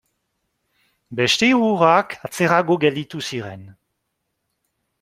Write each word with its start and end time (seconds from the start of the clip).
Beste 1.19 1.49
hirurak 1.49 2.17
atzerago 2.29 2.79
gelditu 2.85 3.21
ziren. 3.29 3.63